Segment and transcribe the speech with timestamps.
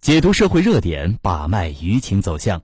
[0.00, 2.62] 解读社会热点，把脉舆情走向。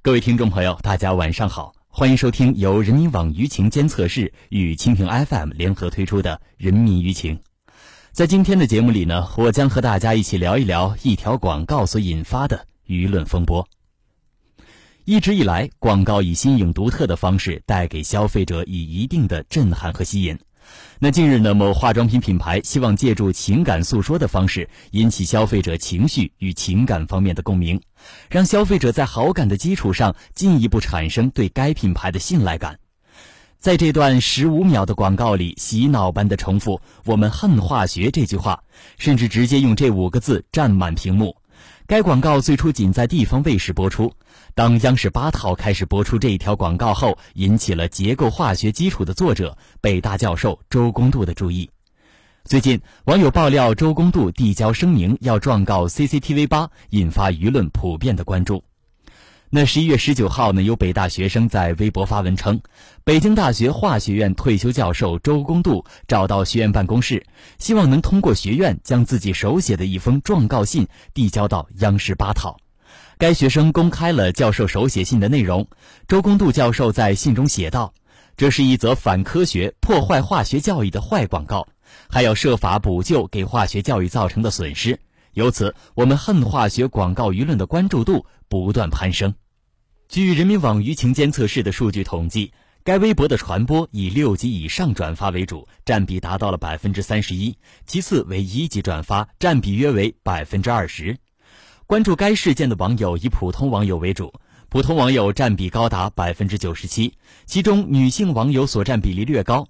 [0.00, 7.36] 各位听众朋友，大家晚上好，欢迎收听由人民网舆情监测室与蜻蜓 FM 联合推出的《人民舆情》。
[8.12, 13.68] 在今天的节目里呢，我将和大家一起聊一聊一条广告所引发的舆论风波。
[15.04, 20.38] 一直以来，广告以新颖独特的方式带给消费者以一定的震撼和吸引。
[20.98, 27.80] 那近日呢，某化妆品品牌希望借助情感诉说的方式，引起消费者情绪与情感方面的共鸣，
[28.28, 32.78] 让消费者在好感的基础上进一步产生对该品牌的信赖感。
[33.58, 38.62] 在这段十五秒的广告里，洗脑般的重复“我们恨化学”这句话，
[38.98, 41.36] 甚至直接用这五个字占满屏幕。
[41.86, 44.12] 该广告最初仅在地方卫视播出，
[44.54, 51.70] 当央视八套开始播出这一条广告后，引起了结构化学基础的作者北大教授周公度的注意。
[52.44, 58.62] 最近，网友爆料周公度递交声明要状告 CCTV 八，引发舆论普遍的关注。
[59.50, 62.60] 那十一月十九号呢，有北大学生在微博发文称，
[63.02, 67.24] 北京大学化学院退休教授周公度找到学院办公室，
[67.58, 72.58] 希望能通过学院将自己手写的一封状告信递交到央视八套。
[73.16, 75.66] 该学生公开了教授手写信的内容。
[76.06, 77.94] 周公度教授在信中写道
[78.36, 81.66] ：“这是一则反科学、破坏化学教育的坏广告，
[82.10, 85.00] 还要设法补救给化学教育造成的损失。”
[85.38, 89.32] 由此，我们恨化学广告舆论的关注度不断攀升。
[90.08, 97.52] 据人民网舆情监测室的数据统计，该微博的传播以六级以上转发为主，占比达到了百分之三十一；
[97.86, 101.16] 其次为一级转发，占比约为百分之二十。
[101.86, 104.34] 关注该事件的网友以普通网友为主，
[104.68, 107.14] 普通网友占比高达百分之九十七，
[107.46, 109.68] 其中女性网友所占比例略高。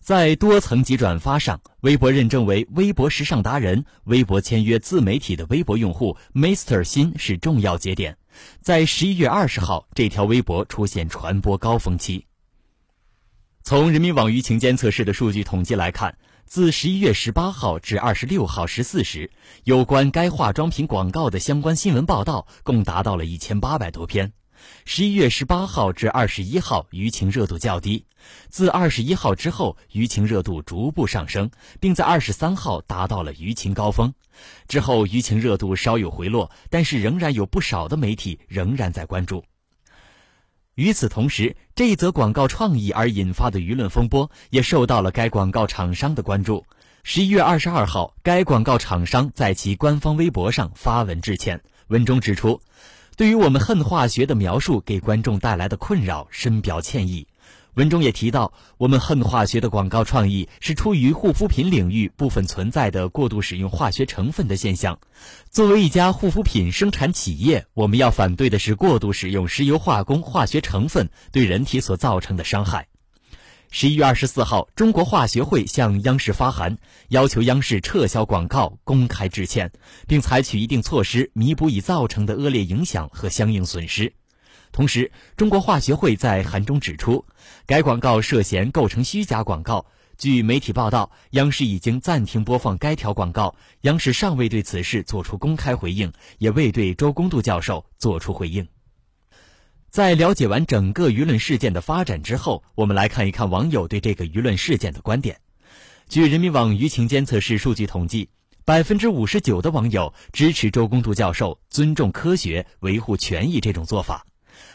[0.00, 8.16] 在多层级转发上，微博认证为微博时尚达人、微博签约自媒体的微博用户 Mr 新是重要节点。
[8.62, 12.26] 在十一月二十号，这条微博出现传播高峰期。
[13.62, 19.30] 从人民网舆情监测室的数据统计来看，自十一月十八号至二十六号十四时，
[19.64, 24.32] 有关该化妆品广告的相关新闻报道共达到了一千八百多篇。
[24.84, 28.04] 十一月十八号至二十一号，舆情热度较低；
[28.48, 34.12] 自二十一号之后，舆情热度逐步上升，并在二十三号达到了舆情高峰。
[34.68, 39.44] 之后，舆情热度稍有回落，但是仍然有不少的媒体仍然在关注。
[40.76, 46.64] 与此同时，这一则广告创意而引发的舆论风波也受到了该广告厂商的关注。
[47.02, 52.60] 十一月二十二号，该广告厂商在其官方微博上发文致歉，文中指出。
[53.20, 57.26] 对于我们恨化学的描述给观众带来的困扰，深表歉意。
[57.74, 64.98] 文中也提到，我们恨化学的广告创意是出于护肤品领域部分存在的过度使用化学成分的现象。
[65.50, 72.88] 作为一家护肤品生产企业，我们要反对的是过度使用石油化工化学成分对人体所造成的伤害。
[73.72, 76.76] 十一月二十四号，中国化学会向央视发函，
[77.10, 79.70] 要求央视撤销广告，公开致歉，
[80.08, 84.12] 并采取一定措施弥补已造成的恶劣影响和相应损失。
[84.72, 87.24] 同时，中国化学会在函中指出，
[87.64, 89.86] 该广告涉嫌构成虚假广告。
[90.18, 98.66] 据媒体报道，央视已经暂停播放该条广告，央视尚未对此事作出公开回应，也未对周公度教授作出回应。
[99.90, 105.40] 在了解完整个舆论事件的发展之后，我们来看一看网友对这个舆论事件的观点。
[106.08, 108.28] 据人民网舆情监测室数据统计，
[108.64, 114.24] 百分之五十九的网友支持周公度教授尊重科学、维护权益这种做法；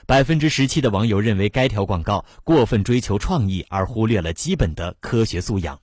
[0.05, 5.77] 百分之十七的网友认为该条广告过分追求创意而忽略了基本的科学素养；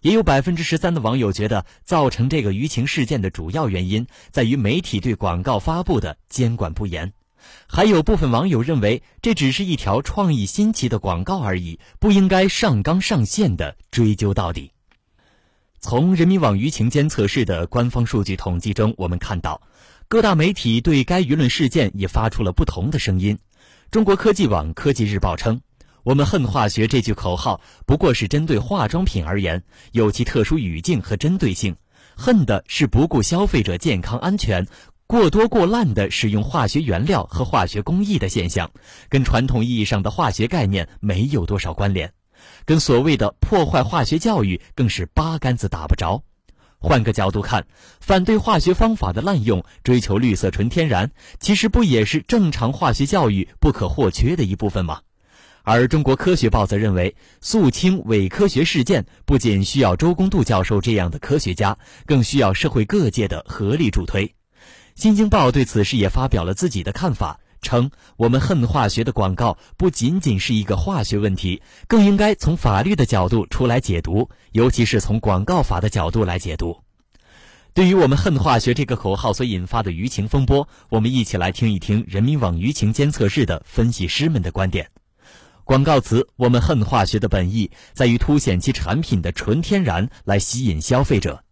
[0.00, 7.12] 也有百分之十三的网友觉得，造成这个舆情事件的主要原因在于媒体对广告发布的监管不严。
[7.66, 14.70] 还有部分网友认为，这只是一条创意新奇的广告而已，不应该上纲上线的追究到底。
[15.80, 19.60] 从人民网舆情监测室的官方数据统计中，我们看到，
[20.08, 23.38] 各大媒体对该舆论事件也发出了不同的声音。
[23.90, 25.60] 中国科技网、科技日报称
[26.02, 31.76] ：“我们恨化学这句口号不过是针对化妆品而言，有其特殊语境和针对性，
[32.16, 34.66] 恨的是不顾消费者健康安全。”
[35.14, 38.72] 过多过滥的使用化学原料和化学工艺的现象，
[39.08, 42.12] 跟传统意义上的化学概念没有多少关联，
[42.64, 46.24] 跟所谓的破坏化学教育更是八竿子打不着。
[46.80, 47.64] 换个角度看，
[48.00, 55.02] 反对化学方法的滥用，追求绿色纯天然，其实不也是正常化学教育不可或缺的一部分吗？
[55.62, 64.34] 而中国科学报则认为，肃清伪科学事件不仅需要周公度教授这样的科学家，更需要社会各界的合力助推。
[64.94, 76.78] 新京报对此事也发表了自己的看法，称我们恨化学的广告不仅仅是一个化学问题，更应该从法律的角度出来解读，尤其是从广告法的角度来解读。
[77.72, 84.88] 对于我们恨化学这个口号所引发的舆情风波，我们一起来听一听人民网舆情监测室的分析师们的观点。
[85.64, 91.43] 广告词“我们恨化学”的本意在于凸显其产品的纯天然，来吸引消费者。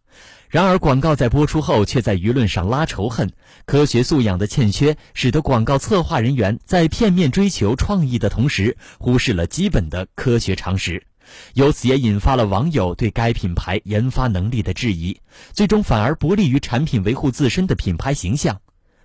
[0.52, 3.32] 然而，广告在播出后却在舆论上拉仇恨，
[3.64, 11.06] 科学素养的欠缺使得广告策划人员在片面追求创意的同时，忽视了基本的科学常识，
[11.54, 15.18] 由此也引发了网友对该品牌研发能力的质疑，
[15.54, 18.60] 最终反而不利于产品维护自身的品牌形象。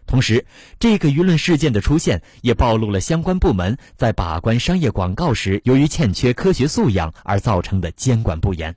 [0.05, 0.45] 同时，
[0.79, 8.75] 这个舆论事件的出现也暴露了相关部门在把关商业广告时，由于欠缺科学素养而造成的监管不严。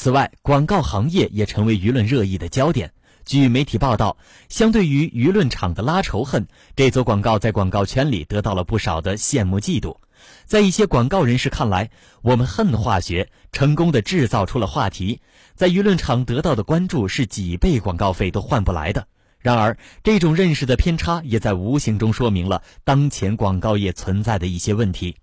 [0.00, 2.92] 此外，广告行业也成为舆论热议的焦点。
[3.24, 4.16] 据媒体报道，
[4.48, 6.46] 相对于舆论场的拉仇恨，
[6.76, 9.96] 这则广告在广告圈里得到了不少的羡慕嫉妒。
[10.44, 11.90] 在一些广告人士看来，
[12.22, 15.20] 我们恨化学，成功的制造出了话题，
[15.56, 19.08] 在舆论场得到的关注是几倍广告费都换不来的。
[19.40, 25.16] 然而，这种认识的偏差也在无形中说明了当前广告业存在的一些问题。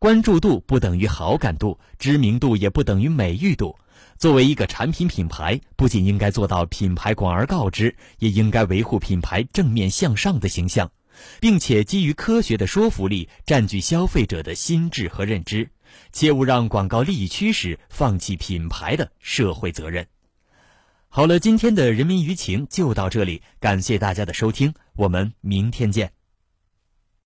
[0.00, 3.76] 关注度不等于好感度，知名度也不等于美誉度。
[4.16, 10.92] 作为一个产品品牌，不仅应该做到品牌广而告之，也应该维护品牌正面向上的形象，
[11.40, 15.70] 并且基于科学的说服力占据消费者的心智和认知，
[16.12, 20.06] 切勿让广告利益驱使放弃品牌的社会责任。
[21.08, 26.17] 好了，今天的人民舆情就到这里，感谢大家的收听，我们明天见。